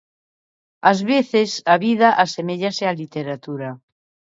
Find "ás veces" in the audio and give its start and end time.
0.91-1.49